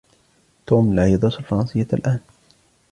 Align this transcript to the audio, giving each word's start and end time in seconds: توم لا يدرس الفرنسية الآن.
توم 0.67 0.93
لا 0.95 1.07
يدرس 1.07 1.39
الفرنسية 1.39 1.87
الآن. 1.93 2.19